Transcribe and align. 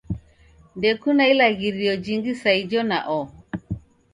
Ndekuna 0.77 1.23
ilaghirio 1.31 1.93
jingi 2.03 2.33
sa 2.41 2.51
ijo 2.61 2.81
na 2.89 2.97
oho 3.19 3.33